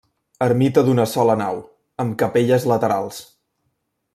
Ermita 0.45 0.83
d'una 0.87 1.05
sola 1.11 1.35
nau, 1.41 1.59
amb 2.05 2.17
capelles 2.23 2.67
laterals. 2.73 3.21